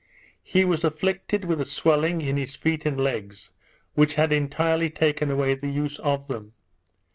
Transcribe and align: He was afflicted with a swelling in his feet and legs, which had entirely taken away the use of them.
He 0.41 0.65
was 0.65 0.83
afflicted 0.83 1.45
with 1.45 1.61
a 1.61 1.65
swelling 1.65 2.21
in 2.21 2.35
his 2.35 2.55
feet 2.55 2.87
and 2.87 2.99
legs, 2.99 3.51
which 3.93 4.15
had 4.15 4.33
entirely 4.33 4.89
taken 4.89 5.29
away 5.29 5.53
the 5.53 5.69
use 5.69 5.99
of 5.99 6.27
them. 6.27 6.53